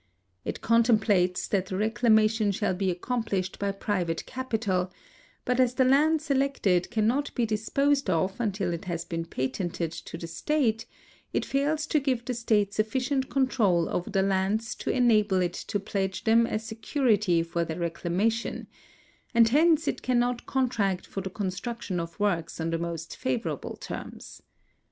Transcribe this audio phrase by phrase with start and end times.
[0.43, 4.91] It contemplates that the reclamation shall be accomplished by private capital,
[5.45, 10.17] but as the land selected cannot be disposed of until it has been patented to
[10.17, 10.87] the state,
[11.33, 15.79] it fails to give the state sufficient control over the lands to enable it to
[15.79, 18.65] pledge them as security for their reclama tion,
[19.35, 24.41] and hence it cannot contract for the construction of works on the most favorable terms.